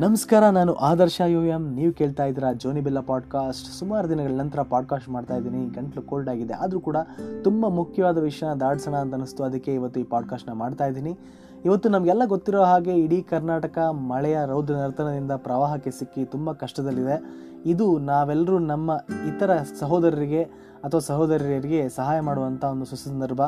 [0.00, 5.08] ನಮಸ್ಕಾರ, ನಾನು ಆದರ್ಶ U M ನೀವು ಕೇಳ್ತಾ ಇದ್ದೀರಾ ಜೋನಿ ಬೆಲ್ಲ ಪಾಡ್ಕಾಸ್ಟ್ ಸುಮಾರು ದಿನಗಳ ನಂತರ ಪಾಡ್ಕಾಸ್ಟ್
[5.08, 5.66] ಮಾಡ್ತಾ ಇದ್ದೀನಿ.
[5.66, 6.54] ಗಂಟ್ಲು ಕೋಲ್ಡ್ ಆಗಿದೆ.
[6.54, 6.96] ಆದರೂ ಕೂಡ
[7.44, 11.18] ತುಂಬ ಮುಖ್ಯವಾದ ವಿಷಯನ ದಾಡ್ಸೋಣ ಅಂತ ಅನಿಸ್ತು ಅದಕ್ಕೆ ಇವತ್ತು ಈ ಪಾಡ್ಕಾಸ್ಟ್ನ ಮಾಡ್ತಾ ಇದ್ದೀನಿ.
[11.64, 17.22] ಇವತ್ತು ನಮಗೆಲ್ಲ ಗೊತ್ತಿರೋ ಹಾಗೆ ಇಡೀ ಕರ್ನಾಟಕ ಮಳೆಯ ರೌದ್ರ ನರ್ತನದಿಂದ ಪ್ರವಾಹಕ್ಕೆ ಸಿಕ್ಕಿ ತುಂಬ ಕಷ್ಟದಲ್ಲಿದೆ.
[17.66, 23.40] ಇದು ನಾವೆಲ್ಲರೂ ನಮ್ಮ ಇತರ ಸಹೋದರರಿಗೆ ಅಥವಾ ಸಹೋದರಿಯರಿಗೆ ಸಹಾಯ ಮಾಡುವಂಥ ಒಂದು ಸುಸಂದರ್ಭ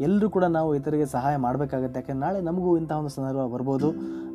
[0.00, 1.98] ಎಲ್ಲರೂ ಕೂಡ ನಾವು ಇತರಿಗೆ ಸಹಾಯ ಮಾಡಬೇಕಾಗತ್ತೆ.
[2.00, 3.90] ಯಾಕೆಂದ್ರೆ ನಾಳೆ ನಮಗೂ ಇಂಥ ಒಂದು ಸಂದರ್ಭ ಬರ್ಬೋದು.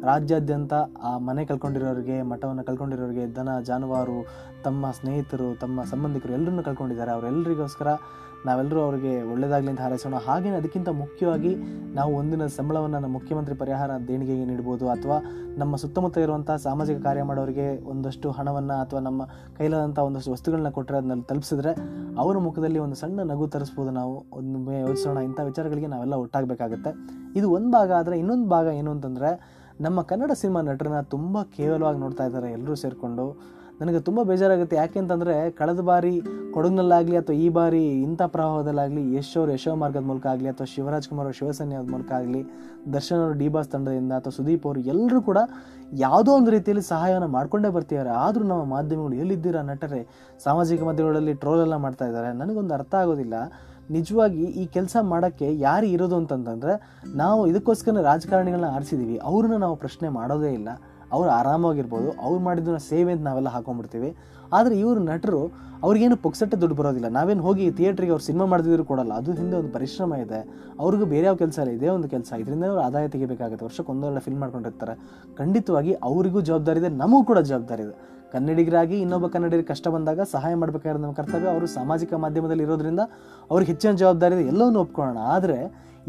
[0.05, 0.73] ರಾಜ್ಯಾದ್ಯಂತ
[1.03, 4.27] ಆ ಮನೆ ಕಳ್ಕೊಂಡಿರೋರಿಗೆ, ಮಠವನ್ನು ಕಳ್ಕೊಂಡಿರೋರಿಗೆ, ದನ, ಜಾನುವಾರು,
[4.63, 7.11] ತಮ್ಮ ಸ್ನೇಹಿತರು, ತಮ್ಮ ಸಂಬಂಧಿಕರು ಎಲ್ಲರನ್ನು ಕಳ್ಕೊಂಡಿದ್ದಾರೆ.
[7.11, 7.87] ಅವರೆಲ್ಲರಿಗೋಸ್ಕರ
[8.45, 10.15] ನಾವೆಲ್ಲರೂ ಅವರಿಗೆ ಒಳ್ಳೆಯದಾಗಲಿ ಅಂತ ಹಾರೈಸೋಣ.
[10.27, 11.55] ಹಾಗೆಯೇ ಅದಕ್ಕಿಂತ ಮುಖ್ಯವಾಗಿ
[11.93, 14.89] ನಾವು ಒಂದಿನ ಸಂಬಳವನ್ನು ನಮ್ಮ ಮುಖ್ಯಮಂತ್ರಿ ಪರಿಹಾರ ದೇಣಿಗೆಗೆ ನೀಡ್ಬೋದು.
[14.89, 15.17] ಅಥವಾ
[15.57, 19.25] ನಮ್ಮ ಸುತ್ತಮುತ್ತ ಇರುವಂಥ ಸಾಮಾಜಿಕ ಕಾರ್ಯ ಮಾಡೋರಿಗೆ ಒಂದಷ್ಟು ಹಣವನ್ನು ಅಥವಾ ನಮ್ಮ
[19.57, 21.73] ಕೈಲಾದಂಥ ಒಂದಷ್ಟು ವಸ್ತುಗಳನ್ನ ಕೊಟ್ಟರೆ ಅದನ್ನ ತಲುಪಿಸಿದ್ರೆ,
[22.17, 24.13] ಅವರ ಮುಖದಲ್ಲಿ ಒಂದು ಸಣ್ಣ ನಗು ತರಿಸ್ಬೋದು ನಾವು.
[24.33, 26.91] ಒಂದು ಯೋಚಿಸೋಣ ಇಂಥ ವಿಚಾರಗಳಿಗೆ ನಾವೆಲ್ಲ ಒಟ್ಟಾಗಬೇಕಾಗತ್ತೆ.
[27.35, 29.29] ಇದು ಒಂದು ಭಾಗ ಆದರೆ ಇನ್ನೊಂದು ಭಾಗ ಏನು ಅಂತಂದರೆ,
[29.81, 33.25] ನಮ್ಮ ಕನ್ನಡ ಸಿನಿಮಾ ನಟರನ್ನ ತುಂಬ ಕೇವಲವಾಗಿ ನೋಡ್ತಾ ಇದ್ದಾರೆ ಎಲ್ಲರೂ ಸೇರಿಕೊಂಡು.
[33.81, 34.75] ನನಗೆ ತುಂಬ ಬೇಜಾರಾಗುತ್ತೆ.
[34.81, 36.13] ಯಾಕೆ ಅಂತಂದರೆ ಕಳೆದ ಬಾರಿ
[36.55, 41.27] ಕೊಡಗಿನಲ್ಲಾಗಲಿ ಅಥವಾ ಈ ಬಾರಿ ಇಂಥ ಪ್ರವಾಹದಲ್ಲಾಗಲಿ ಯಶ್ ಅವರು ಯಶೋ ಮಾರ್ಗದ ಮೂಲಕ ಆಗಲಿ ಅಥವಾ ಶಿವರಾಜ್ ಕುಮಾರ್
[41.27, 42.41] ಅವರು ಮೂಲಕ ಆಗಲಿ,
[42.95, 45.39] ದರ್ಶನ್ ಅವರು ಡಿ ಬಾಸ್ ತಂಡದಿಂದ ಅಥವಾ ಸುದೀಪ್ ಅವರು ಎಲ್ಲರೂ ಕೂಡ
[46.05, 48.09] ಯಾವುದೋ ಒಂದು ರೀತಿಯಲ್ಲಿ ಸಹಾಯವನ್ನು ಮಾಡ್ಕೊಂಡೇ ಬರ್ತಿದ್ದಾರೆ.
[48.25, 50.01] ಆದರೂ ನಮ್ಮ ಮಾಧ್ಯಮಗಳು ಎಲ್ಲಿದ್ದೀರಾ ನಟರೆ?
[50.45, 52.31] ಸಾಮಾಜಿಕ ಮಾಧ್ಯಮಗಳಲ್ಲಿ ಟ್ರೋಲ್ ಎಲ್ಲ ಮಾಡ್ತಾ ಇದ್ದಾರೆ.
[52.41, 53.35] ನನಗೊಂದು ಅರ್ಥ ಆಗೋದಿಲ್ಲ.
[53.95, 56.73] ನಿಜವಾಗಿ ಈ ಕೆಲಸ ಮಾಡೋಕ್ಕೆ ಯಾರು ಇರೋದು ಅಂತಂತಂದರೆ
[57.21, 60.69] ನಾವು ಇದಕ್ಕೋಸ್ಕರ ರಾಜಕಾರಣಿಗಳನ್ನ ಆರಿಸಿದ್ದೀವಿ ಅವ್ರನ್ನ ನಾವು ಪ್ರಶ್ನೆ ಮಾಡೋದೇ ಇಲ್ಲ.
[61.11, 64.09] ಅವ್ರು ಆರಾಮಾಗಿರ್ಬೋದು, ಅವ್ರು ಮಾಡಿದ್ದನ್ನ ಸೇವೆ ಅಂತ ನಾವೆಲ್ಲ ಹಾಕೊಂಡ್ಬಿಡ್ತೀವಿ.
[64.53, 65.41] ಆದರೆ ಇವರು ನಟರು,
[65.83, 67.07] ಅವ್ರಿಗೇನು ಪುಕ್ಸಟ್ಟೆ ದುಡ್ಡು ಬರೋದಿಲ್ಲ.
[67.07, 70.39] ನಾವೇನು ಹೋಗಿ ಥಿಯೇಟ್ರಿಗೆ ಅವ್ರು ಸಿನಿಮಾ ಮಾಡಿದ್ರು ಕೊಡಲ್ಲ ಅದು ಹಿಂದೆ ಒಂದು ಪರಿಶ್ರಮ ಇದೆ.
[70.79, 72.31] ಅವ್ರಿಗೂ ಬೇರೆ ಯಾವ ಕೆಲಸ ಇಲ್ಲ, ಇದೇ ಒಂದು ಕೆಲಸ.
[72.41, 73.65] ಇದರಿಂದ ಅವ್ರು ಆದಾಯ ತೆಗಿಬೇಕಾಗುತ್ತೆ.
[73.65, 74.95] ವರ್ಷಕ್ಕೆ ಒಂದೊಳ್ಳೆ ಫಿಲ್ಮ್ ಮಾಡ್ಕೊಂಡಿರ್ತಾರೆ.
[75.37, 77.95] ಖಂಡಿತವಾಗಿ ಅವರಿಗೂ ಜವಾಬ್ದಾರಿ ಇದೆ, ನಮಗೂ ಕೂಡ ಜವಾಬ್ದಾರಿ ಇದೆ.
[78.33, 81.47] ಕನ್ನಡಿಗರಾಗಿ ಇನ್ನೊಬ್ಬ ಕನ್ನಡಿಗರಿಗೆ ಕಷ್ಟ ಬಂದಾಗ ಸಹಾಯ ಮಾಡಬೇಕಾದ್ರೆ ನಮ್ಮ ಕರ್ತವ್ಯ.
[81.47, 83.01] ಅವರು ಸಾಮಾಜಿಕ ಮಾಧ್ಯಮದಲ್ಲಿ ಇರೋದ್ರಿಂದ
[83.51, 84.45] ಅವ್ರಿಗೆ ಹೆಚ್ಚಿನ ಜವಾಬ್ದಾರಿ ಇದೆ.
[84.53, 85.17] ಎಲ್ಲವನ್ನೂ ಒಪ್ಕೊಳ್ಳೋಣ.
[85.17, 85.59] ಆದರೆ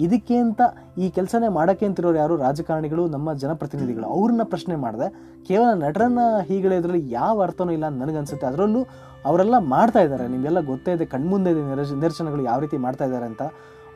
[0.05, 0.61] ಇದಕ್ಕೆ ಅಂತ
[0.99, 2.35] ಈ ಕೆಲಸನೇ ಮಾಡೋಕ್ಕೆ ಅಂತಿರೋರು ಯಾರು?
[2.37, 4.07] ರಾಜಕಾರಣಿಗಳು, ನಮ್ಮ ಜನಪ್ರತಿನಿಧಿಗಳು.
[4.17, 5.09] ಅವ್ರನ್ನ ಪ್ರಶ್ನೆ ಮಾಡಿದೆ,
[5.49, 8.47] ಕೇವಲ ನಟರನ್ನ ಇದರಲ್ಲಿ ಯಾವ ಅರ್ಥನೂ ಇಲ್ಲ ನನಗನ್ಸುತ್ತೆ.
[8.47, 8.83] ಅದರಲ್ಲೂ
[9.31, 10.27] ಅವರೆಲ್ಲ ಮಾಡ್ತಾ ಇದ್ದಾರೆ.
[10.35, 13.43] ನಿಮಗೆಲ್ಲ ಗೊತ್ತೇ ಇದೆ, ಕಣ್ಮುಂದೆ ಇದೆ ನಿದರ್ಶ ನಿದರ್ಶನಗಳು ಯಾವ ರೀತಿ ಮಾಡ್ತಾ ಇದ್ದಾರೆ ಅಂತ.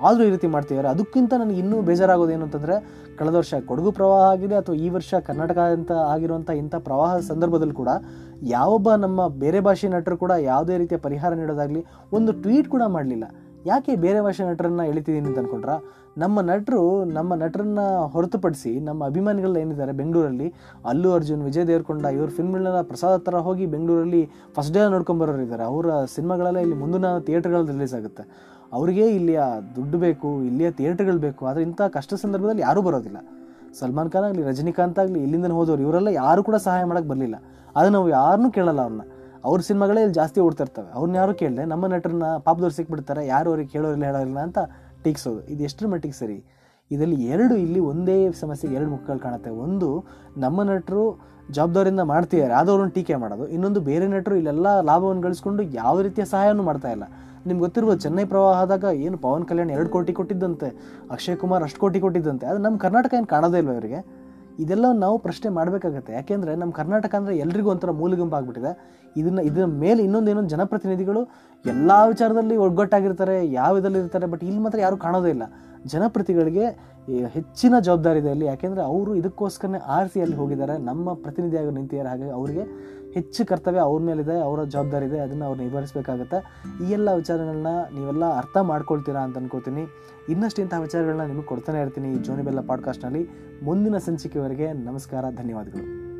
[0.07, 0.89] ಆದರೂ ಈ ರೀತಿ ಮಾಡ್ತಿದ್ದಾರೆ.
[0.89, 2.77] ಅದಕ್ಕಿಂತ ನನಗೆ ಇನ್ನೂ ಬೇಜಾರಾಗೋದು ಏನು ಅಂತಂದರೆ,
[3.19, 7.91] ಕಳೆದ ವರ್ಷ ಕೊಡಗು ಪ್ರವಾಹ ಆಗಿದೆ ಅಥವಾ ಈ ವರ್ಷ ಕರ್ನಾಟಕ ಅಂತ ಆಗಿರುವಂಥ ಇಂಥ ಪ್ರವಾಹ ಸಂದರ್ಭದಲ್ಲಿ ಕೂಡ
[8.55, 13.25] ಯಾವೊಬ್ಬ ನಮ್ಮ ಬೇರೆ ಭಾಷೆ ನಟರು ಕೂಡ ಯಾವುದೇ ರೀತಿಯ ಪರಿಹಾರ ನೀಡೋದಾಗಲಿ ಒಂದು ಟ್ವೀಟ್ ಕೂಡ ಮಾಡಲಿಲ್ಲ.
[13.69, 15.75] ಯಾಕೆ ಬೇರೆ ಭಾಷೆ ನಟರನ್ನ ಎಳಿತಿದ್ದೀನಿ ಅಂತ ಅಂದ್ಕೊಂಡ್ರೆ
[16.23, 16.83] ನಮ್ಮ ನಟರು
[17.17, 17.81] ನಮ್ಮ ನಟರನ್ನ
[18.15, 20.49] ಹೊರತುಪಡಿಸಿ ನಮ್ಮ ಅಭಿಮಾನಿಗಳು ಏನಿದ್ದಾರೆ ಬೆಂಗಳೂರಲ್ಲಿ?
[20.91, 24.23] ಅಲ್ಲು ಅರ್ಜುನ್, ವಿಜಯ್ ದೇವರಕೊಂಡ, ಇವ್ರ ಫಿಲ್ಮ್ಗಳನ್ನ ಪ್ರಸಾದ ಥರ ಹೋಗಿ ಬೆಂಗಳೂರಲ್ಲಿ
[24.57, 25.65] ಫಸ್ಟ್ ಡೇ ನೋಡ್ಕೊಂಬರೋರು ಇದ್ದಾರೆ.
[25.73, 28.25] ಅವರ ಸಿನಿಮಾಗಳೆಲ್ಲ ಇಲ್ಲಿ ಮುಂದಿನ ಥಿಯೇಟರ್ಗಳಲ್ಲಿ ರಿಲೀಸ್ ಆಗುತ್ತೆ.
[28.79, 29.43] ಅವ್ರಿಗೆ ಇಲ್ಲಿಯ
[29.77, 33.21] ದುಡ್ಡು ಬೇಕು, ಇಲ್ಲಿಯ ಥಿಯೇಟರ್ಗಳು ಬೇಕು, ಆದರೆ ಇಂಥ ಕಷ್ಟ ಸಂದರ್ಭದಲ್ಲಿ ಯಾರೂ ಬರೋದಿಲ್ಲ.
[33.79, 37.37] ಸಲ್ಮಾನ್ ಖಾನ್ ಆಗಲಿ, ರಜನಿಕಾಂತ್ ಆಗಲಿ ಇಲ್ಲಿಂದ ಹೋದವರು, ಇವರೆಲ್ಲ ಯಾರು ಕೂಡ ಸಹಾಯ ಮಾಡೋಕ್ಕೆ ಬರಲಿಲ್ಲ.
[37.77, 39.05] ಆದರೆ ನಾವು ಯಾರನ್ನೂ ಕೇಳಲ್ಲ ಅವ್ರನ್ನ.
[39.49, 40.89] ಅವ್ರ ಸಿನಿಮಾಗಳೇ ಇಲ್ಲಿ ಜಾಸ್ತಿ ಓಡ್ತಿರ್ತವೆ.
[40.97, 44.59] ಅವ್ರನ್ನ ಯಾರು ಕೇಳಿದೆ, ನಮ್ಮ ನಟರನ್ನ ಪಾಪದವ್ರು ಸಿಕ್ಬಿಡ್ತಾರೆ, ಯಾರು ಅವ್ರಿಗೆ ಕೇಳೋರಿಲ್ಲ ಹೇಳೋರಿಲ್ಲ ಅಂತ
[45.05, 45.41] ಟೀಕ್ಸೋದು.
[45.53, 46.39] ಇದು ಎಷ್ಟರ ಮಟ್ಟಿಗೆ ಸರಿ?
[46.91, 49.51] ಇದರಲ್ಲಿ ಎರಡು ಇಲ್ಲಿ ಒಂದೇ ಸಮಸ್ಯೆಗೆ ಎರಡು ಮುಖಗಳು ಕಾಣುತ್ತೆ.
[49.65, 49.89] ಒಂದು,
[50.45, 51.05] ನಮ್ಮ ನಟರು
[51.57, 53.45] ಜವಾಬ್ದಾರಿಯಿಂದ ಮಾಡ್ತಿದ್ದಾರೆ, ಆದವ್ರನ್ನ ಟೀಕೆ ಮಾಡೋದು.
[53.49, 57.05] ಇನ್ನೊಂದು, ಬೇರೆ ನಟರು ಇಲ್ಲೆಲ್ಲ ಲಾಭವನ್ನು ಗಳಿಸ್ಕೊಂಡು ಯಾವ ರೀತಿಯ ಸಹಾಯನೂ ಮಾಡ್ತಾ ಇಲ್ಲ.
[57.47, 60.69] ನಿಮ್ಗೆ ಗೊತ್ತಿರುವ ಚೆನ್ನೈ ಪ್ರವಾಹ ಆದಾಗ ಏನು ಪವನ್ ಕಲ್ಯಾಣ್ ಎರಡು ಕೋಟಿ ಕೊಟ್ಟಿದ್ದಂತೆ,
[61.15, 62.47] ಅಕ್ಷಯ್ ಕುಮಾರ್ ಅಷ್ಟು ಕೋಟಿ ಕೊಟ್ಟಿದ್ದಂತೆ.
[62.47, 64.01] ಅದು ನಮ್ಮ ಕರ್ನಾಟಕ ಏನು ಕಾಣೋದೇ ಇಲ್ವ ಇವರಿಗೆ
[64.65, 66.13] ಇದೆಲ್ಲ ನಾವು ಪ್ರಶ್ನೆ ಮಾಡಬೇಕಾಗತ್ತೆ.
[66.19, 68.73] ಯಾಕೆಂದರೆ ನಮ್ಮ ಕರ್ನಾಟಕ ಅಂದರೆ ಎಲ್ರಿಗೂ ಒಂಥರ ಮೂಲಿಗುಂಪು ಆಗಿಬಿಟ್ಟಿದೆ.
[69.21, 71.23] ಇದನ್ನು, ಇದರ ಮೇಲೆ ಇನ್ನೊಂದು ಏನೊಂದು ಜನಪ್ರತಿನಿಧಿಗಳು
[71.65, 75.47] ಎಲ್ಲ ವಿಚಾರದಲ್ಲಿ ಒಗ್ಗಟ್ಟಾಗಿರ್ತಾರೆ, ಯಾವ ಇದರಲ್ಲಿ ಇರ್ತಾರೆ ಬಟ್ ಇಲ್ಲಿ ಮಾತ್ರ ಯಾರೂ ಕಾಣೋದೇ ಇಲ್ಲ.
[75.95, 76.65] ಜನಪ್ರತಿಗಳಿಗೆ
[77.35, 78.47] ಹೆಚ್ಚಿನ ಜವಾಬ್ದಾರಿ ಇದೆ ಅಲ್ಲಿ.
[78.53, 80.75] ಯಾಕೆಂದರೆ ಅವರು ಇದಕ್ಕೋಸ್ಕರನೇ ಆರಿಸಿ ಅಲ್ಲಿ ಹೋಗಿದ್ದಾರೆ.
[80.91, 82.11] ನಮ್ಮ ಪ್ರತಿನಿಧಿಯಾಗಿ ನಿಂತಿದ್ದಾರೆ.
[82.13, 82.65] ಹಾಗೆ ಅವರಿಗೆ
[83.15, 86.39] ಹೆಚ್ಚು ಕರ್ತವ್ಯ ಅವ್ರ ಮೇಲಿದೆ, ಅವರ ಜವಾಬ್ದಾರಿ ಇದೆ ಅದನ್ನು ಅವ್ರು ನಿಭಾಯಿಸಬೇಕಾಗತ್ತೆ.
[86.87, 89.87] ಈ ಎಲ್ಲ ವಿಚಾರಗಳನ್ನ ನೀವೆಲ್ಲ ಅರ್ಥ ಮಾಡ್ಕೊಳ್ತೀರಾ ಅಂತ ಅನ್ಕೋತೀನಿ.
[90.29, 93.29] ಇನ್ನಷ್ಟು ಇಂತಹ ವಿಚಾರಗಳನ್ನ ನಿಮಗೆ ಕೊಡ್ತಾನೆ ಇರ್ತೀನಿ ಈ ಜೋನಿ ಬೆಲ್ಲ ಪಾಡ್ಕಾಸ್ಟ್ನಲ್ಲಿ
[93.63, 96.11] ಮುಂದಿನ ಸಂಚಿಕೆವರೆಗೆ ನಮಸ್ಕಾರ, ಧನ್ಯವಾದಗಳು.